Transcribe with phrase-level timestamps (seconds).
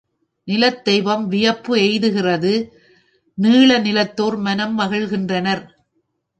[0.47, 2.53] நிலத் தெய்வம் வியப்பு எய்துகிறது
[3.37, 5.63] நீள நிலத்தோர் மனம் மகிழ்கின்றனர்.